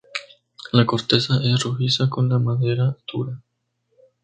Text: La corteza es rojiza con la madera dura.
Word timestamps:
La 0.71 0.83
corteza 0.87 1.35
es 1.43 1.61
rojiza 1.61 2.09
con 2.09 2.27
la 2.27 2.39
madera 2.39 2.97
dura. 3.13 3.39